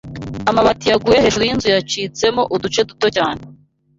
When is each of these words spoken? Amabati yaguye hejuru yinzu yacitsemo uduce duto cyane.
Amabati 0.49 0.85
yaguye 0.91 1.17
hejuru 1.23 1.43
yinzu 1.47 1.67
yacitsemo 1.75 2.41
uduce 2.55 2.81
duto 2.89 3.07
cyane. 3.15 3.41